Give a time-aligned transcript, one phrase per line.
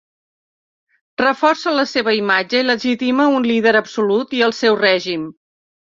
[1.23, 5.33] Reforça la seva imatge i legitima un líder absolut i el seu règim.